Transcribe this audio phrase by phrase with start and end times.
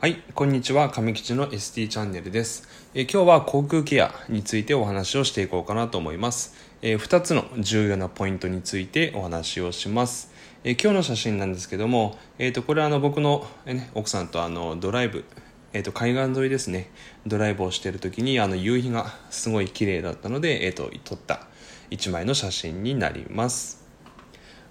[0.00, 0.88] はい、こんにちは。
[0.88, 2.66] 上吉の ST チャンネルです。
[2.94, 6.54] え今日は航空ケアについてお話をしていこうかなと思います。
[6.80, 10.32] え2つの重要なポイントについてお話をします。
[10.64, 15.26] え今日の写真なんですけども、えー、とこれはあの僕の、ね、奥さんとあのドライブ、
[15.74, 16.90] えー、と海岸沿いですね、
[17.26, 21.46] ドライブをしている時にあの夕日がすごい綺麗だったので、えー、と撮った
[21.90, 23.84] 1枚の写真になります。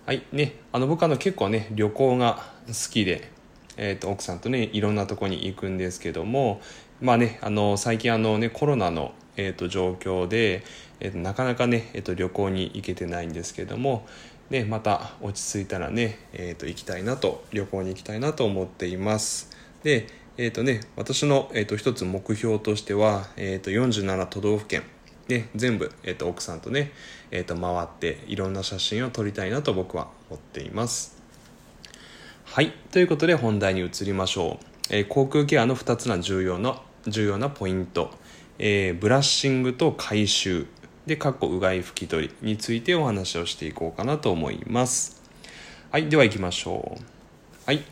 [0.07, 3.37] はいね、あの僕あの結構ね旅行が好きで、
[3.81, 6.61] えー、と奥さんとねいろんなとこに行くんですけども
[7.01, 10.63] まあねあの最近あのねコロナの、えー、と状況で、
[10.99, 14.05] えー、となかなかね、えー、と旅行に行けてないんですけども
[14.49, 19.49] ねまた落ち着いたらね、えー、と行きたいなと旅行に行きたいなと思っています。
[19.81, 20.07] で
[20.41, 24.83] えーとね、私の、えー、と一つ目標としては、えー、と47都道府県
[25.27, 26.93] で全部、えー、と奥さんとね、
[27.29, 31.18] えー、と回っていろんな写真を撮りたいなと僕は思っています。
[32.51, 32.71] はい。
[32.91, 38.09] ということで本題に移りましょう、えー航空ケアの2つの重要な重要なポイント、
[38.57, 40.65] えーブラッシングと回収。
[41.05, 45.21] でかっこうがい拭き取りについてお話をしていこうかなと思います。
[45.91, 46.09] はい。
[46.09, 47.03] では行きましょう。
[47.67, 47.83] はい。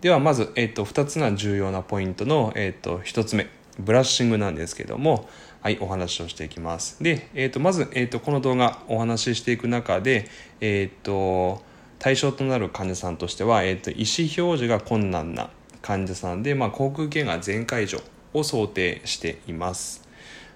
[0.00, 3.46] ではまず、えー、と2つの重要なポイントの、えー、と1つ目。
[3.78, 5.28] ブラッシングなんですけども。
[5.60, 5.76] はい。
[5.82, 7.02] お話をしていきます。
[7.02, 10.30] で、えー、とまず、えー、とこの動画お話ししていく中で
[10.62, 11.62] えっ、と
[11.98, 15.50] 対象となる患者さんとしては、えー、と意思表示が困難な
[15.82, 18.00] 患者さんで、まあ、口腔ケが全解除
[18.34, 20.08] を想定しています。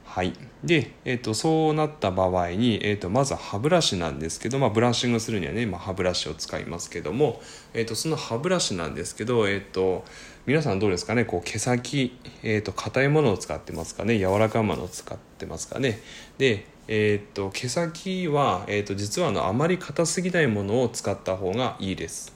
[0.05, 7.41] はい、で、えー、とそうなった場合に、えー、とまず歯ブラシなんですけど、まあ、ブラッシングするにはね、ま、歯ブラシを使いますけども、
[7.73, 10.05] えー、とその歯ブラシなんですけど、えー、と
[10.45, 15.99] 皆さんどうですかねこう毛先、えー、と硬いものを使ってますかね柔らかいものを使ってますかね。
[16.37, 22.33] で、えー、と毛先は、えー、と実はあのあまり硬すぎないものを使った方がいいです。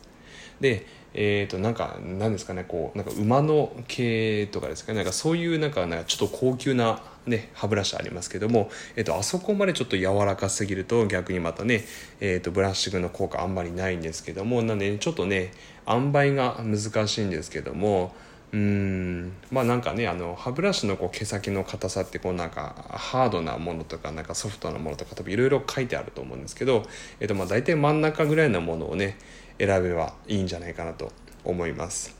[0.60, 0.86] で
[1.18, 11.84] えー、となんかなんですかねこうなんか馬の毛とかですかねなんかそういうなんかなんかちょっと高級な、ね、歯ブラシありますけども、えー、とあそこまでちょっと柔らかすぎると逆にまたね、
[12.20, 15.52] えー、とブラッシングの効果あんまりないんですけどもなんで、ね、ちょっとね
[15.88, 18.14] 塩梅が難しいんですけども
[18.52, 26.84] うんまあなんかねあの歯ブラシのこう毛先の硬さってこうなんかハードなものとかなんかソフトなものとか多分いろいろ書いてあると思うんですけど、
[27.18, 29.18] えー、とまあ大体真ん中ぐらいのものをね
[29.58, 31.12] 選べばいいんじゃないかなと
[31.44, 32.16] 思います。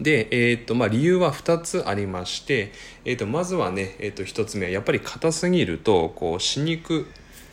[0.00, 2.72] で、えーとまあ、理由は2つありまして、
[3.04, 7.06] えー、とまずはね、えー、と1つ目はやっぱり硬すぎるとこう歯肉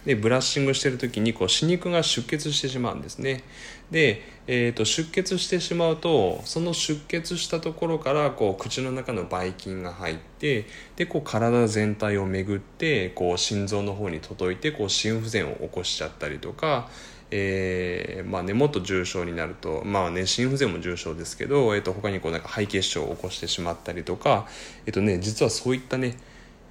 [0.08, 3.44] でブラッシングしてる時にこう歯肉が出血してしまうんですね。
[3.92, 16.90] で、えー、と出血してしまうとその出血したところからこう口の中のばい菌が入ってでこう体全体を巡ってこう心臓の方に届いてこう心不全を起こしちゃったりとか
[17.30, 24.48] えーまあね、もっと重症になると、まあね、心不全も重症ですけど、えー、と他にこうなんか肺血症を起こしてしまったりとか、
[24.86, 26.16] えーとね、実はそういったね、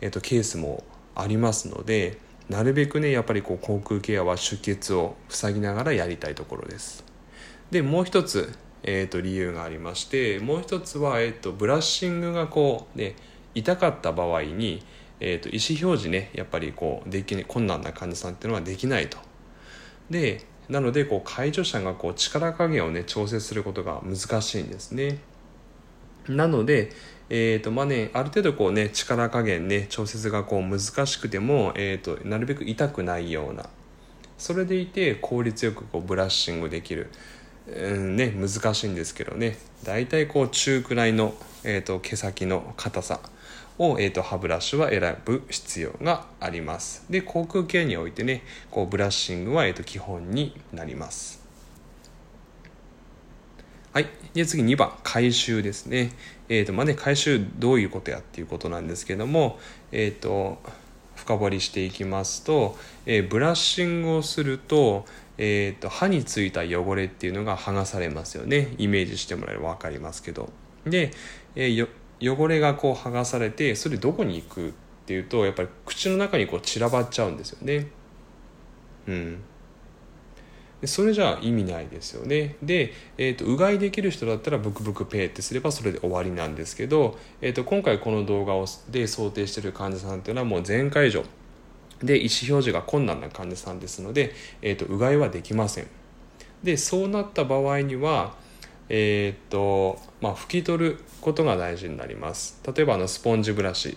[0.00, 0.82] えー、とケースも
[1.14, 2.16] ありますので
[2.48, 7.04] なるべくねやっぱりこう口腔ケアは出血を塞ぎながらやりたいところです。
[7.70, 8.52] でもう一つ、
[8.84, 13.16] えー、と理由がありましてもう一つは、えー、とブラッシングがこう、ね、
[13.54, 14.84] 痛かった場合に、
[15.18, 19.18] えー、と意思表示ねやっぱりこうでき、ね、困難な患者さんっていうのはできないと。
[20.10, 25.18] でなのでこう介助者がこう力加減をね調整することが難しいんですね。
[26.28, 26.90] なので、
[27.28, 33.68] えーとまあね、ある程度こう、ね、力加減ね調節がこう難しくても、えーと、なるべく痛くないような。
[34.38, 37.10] それでいて効率よくこうブラッシングできる、
[37.66, 39.58] うんね、難しいんですけどね。
[39.82, 41.34] 大体こう中くらいの、
[41.64, 43.20] えーと、毛先の硬さ
[43.78, 47.06] を、えーと、歯ブラシは選ぶ必要があります。
[47.10, 51.45] で口腔ケアにおいてねこうブラッシングは、えー、と基本になります。
[53.96, 54.08] はい。
[54.34, 56.12] で、次2番、回収ですね。
[56.50, 59.58] えっ、ー、と、まあね、回収どういうことやっていうことなんですけども、
[59.90, 60.58] えっ、ー、と、
[61.14, 62.76] 深掘りしていきますと、
[63.06, 65.06] えー、ブラッシングをすると、
[65.38, 68.74] えっ、と、歯についた汚れっていうのが剥がされますよね。
[68.76, 70.50] イメージしてもらえれば分かりますけど。
[70.84, 71.12] で、
[71.54, 71.74] え
[72.20, 74.72] 汚れがこう剥がされて、それどこに行くっ
[75.06, 77.86] ていうと、やっぱり口の中にこう散らばっちゃうんですよね。
[79.08, 79.38] うん。
[80.86, 82.56] それじゃ意味ないですよね。
[82.62, 91.24] で、えーと、うがいできる人だったらブクブクペーってすればそれで終わりなんですけど、えーと、今回この動画をで想定している患者さんっていうのはもう全解除
[92.02, 95.86] で意思表示が困難な患者さんですので、えーと、うがいはできません。
[96.62, 98.34] でそうなった場合には
[98.88, 102.60] えーとまあ、拭き取ることが大事になります。
[102.64, 103.96] 例えばあのスポンジブラシ。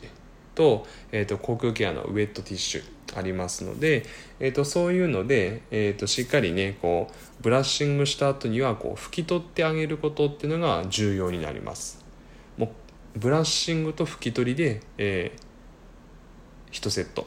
[0.59, 4.06] と,、えー、と口腔ケアのウェットティッシュありますので、
[4.41, 12.03] えー、とそういうので、えー、としっかりねこうブラッシングした後にはこう拭き取ってあげることっていうのが重要になります。
[12.57, 12.73] も
[13.15, 17.25] うブラッシングと拭き取りで、えー、1セット、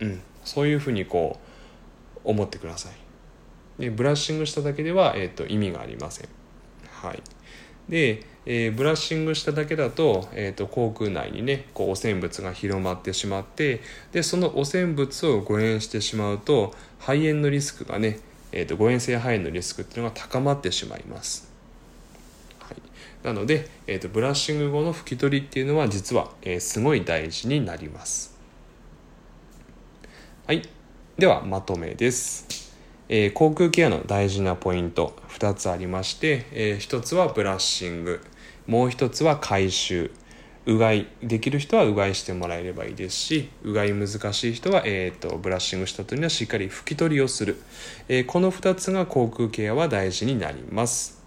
[0.00, 1.40] うん、そういうふうにこ
[2.22, 2.92] う思ってください。
[3.80, 6.28] でブラッシングしただけでは、えーと、意味がありません。
[6.90, 7.22] はい。
[7.88, 13.80] で、えー、ブラッシングしただけだと,、えーと、口腔内にねこう汚染物が広まってしまって
[14.12, 18.18] でその汚染物を誤嚥してしまうと肺炎のリスクがね、
[18.52, 21.50] えーと、誤嚥性肺炎のリスクっていうのが高まってしまいます、
[22.58, 28.32] はい、なので、えー、とブラッシング後の拭き取りっていうのは実は、えー、すごい大事になります。
[30.46, 30.62] はい。
[31.16, 32.61] ではまとめです。
[33.14, 38.24] えー、口腔ケアの大事なポイント2つありまして、えー、1つはブラッシング
[38.66, 40.10] もう1つは回収。
[40.64, 47.60] うがいできる人はうがいしてもらえればいいですしうがい難しい人は、えーと、ブラッシングした時にはしっかり拭き取りをする、
[48.08, 51.21] えー、この2つが口腔ケアは大事になります。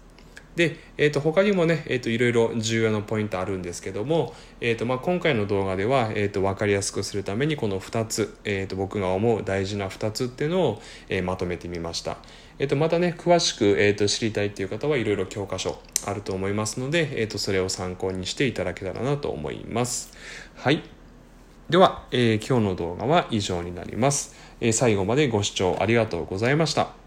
[0.56, 12.16] で、えー、と他にもね、えー、といろいろ重要なポイントあるんですけども、えーとまあ、今回の動画では、えー、と分かりやすくするためにこの2つ、えー、と僕が思う大事な2つっていうのを、えー、まとめてみました。
[12.58, 20.12] えー、とまたね詳しく、えー、と知りたいっていう方はいろいろ教科書あると思いますので、えー、とそれを参考にしていただけたらなと思います。
[20.54, 20.82] はい
[21.68, 27.05] では、えー、今日の動画は以上になります、えー、最後までご視聴ありがとうございました。